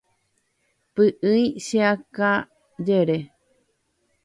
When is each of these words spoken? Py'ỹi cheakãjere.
Py'ỹi 0.93 1.41
cheakãjere. 1.65 3.17